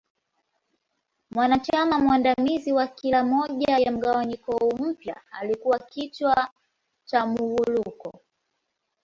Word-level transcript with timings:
Mwanachama 1.31 1.99
mwandamizi 1.99 2.73
wa 2.73 2.87
kila 2.87 3.23
moja 3.23 3.77
ya 3.77 3.91
mgawanyiko 3.91 4.51
huu 4.57 4.71
mpya 4.85 5.21
alikua 5.31 5.79
kichwa 5.79 6.49
cha 7.05 7.25
Muwuluko. 7.25 8.19